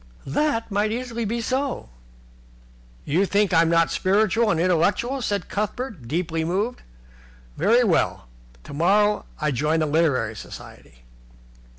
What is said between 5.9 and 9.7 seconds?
deeply moved. "Very well. Tomorrow I